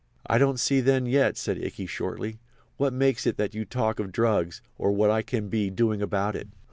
[0.25, 2.39] "I don't see then yet," said Ikey, shortly,
[2.77, 6.35] "what makes it that you talk of drugs, or what I can be doing about
[6.35, 6.47] it."